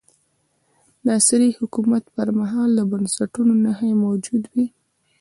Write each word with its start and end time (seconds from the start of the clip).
د 1.03 1.03
ناصر 1.07 1.39
حکومت 1.59 2.03
پر 2.15 2.27
مهال 2.39 2.69
د 2.75 2.79
بنسټونو 2.91 3.53
نښې 3.63 3.91
موجودې 4.03 4.49
وې. 4.55 4.67